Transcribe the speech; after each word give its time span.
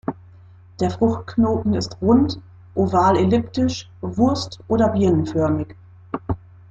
Der 0.79 0.89
Fruchtknoten 0.89 1.75
ist 1.75 1.97
rund, 2.01 2.39
oval-elliptisch, 2.73 3.87
wurst- 4.01 4.59
oder 4.67 4.89
birnenförmig. 4.89 5.75